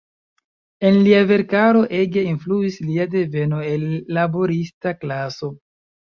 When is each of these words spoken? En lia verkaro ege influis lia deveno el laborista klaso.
En 0.87 0.95
lia 1.07 1.19
verkaro 1.31 1.83
ege 1.97 2.23
influis 2.31 2.79
lia 2.87 3.07
deveno 3.13 3.61
el 3.75 3.87
laborista 4.19 4.97
klaso. 5.05 5.53